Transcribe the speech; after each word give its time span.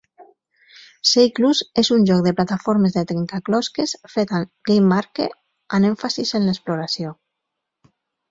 "Seiklus" 1.09 1.59
és 1.81 1.89
un 1.95 2.07
joc 2.09 2.23
de 2.27 2.31
plataformes 2.39 2.95
de 2.95 3.03
trencaclosques 3.11 3.93
fet 4.13 4.33
amb 4.39 4.51
GameMaker 4.71 5.29
amb 5.79 5.89
èmfasi 5.91 6.25
en 6.41 6.47
l'exploració. 6.49 7.13